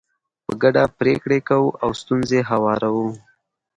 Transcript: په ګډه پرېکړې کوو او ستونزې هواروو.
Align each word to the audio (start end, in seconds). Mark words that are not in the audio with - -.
په 0.45 0.51
ګډه 0.61 0.83
پرېکړې 0.99 1.39
کوو 1.49 1.67
او 1.83 1.89
ستونزې 2.01 2.39
هواروو. 2.49 3.07